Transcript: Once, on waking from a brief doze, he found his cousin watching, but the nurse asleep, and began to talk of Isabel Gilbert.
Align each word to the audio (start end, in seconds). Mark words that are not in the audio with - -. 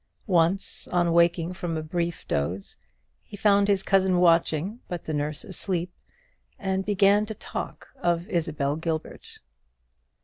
Once, 0.25 0.87
on 0.87 1.13
waking 1.13 1.53
from 1.53 1.77
a 1.77 1.83
brief 1.83 2.27
doze, 2.27 2.75
he 3.21 3.37
found 3.37 3.67
his 3.67 3.83
cousin 3.83 4.17
watching, 4.17 4.79
but 4.87 5.03
the 5.03 5.13
nurse 5.13 5.43
asleep, 5.43 5.93
and 6.57 6.83
began 6.87 7.23
to 7.23 7.35
talk 7.35 7.89
of 7.97 8.27
Isabel 8.27 8.77
Gilbert. 8.77 9.37